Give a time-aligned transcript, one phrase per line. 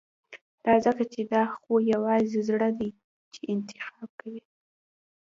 [0.65, 2.89] دا ځکه چې دا خو يوازې زړه دی
[3.33, 4.43] چې انتخاب کوي.